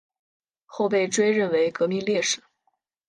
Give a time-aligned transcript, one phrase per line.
[0.65, 2.41] 后被追认为革命烈士。